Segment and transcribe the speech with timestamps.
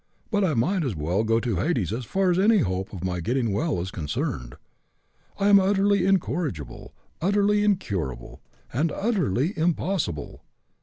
[0.31, 3.19] But I might as well go to Hades as far as any hope of my
[3.19, 4.55] getting well is concerned.
[5.37, 8.41] I am utterly incorrigible, utterly incurable,
[8.73, 10.43] and utterly impossible.